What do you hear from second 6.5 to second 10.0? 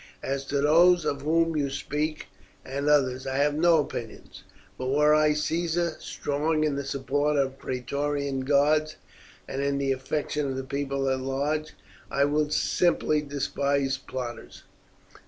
in the support of the Praetorian guards, and in the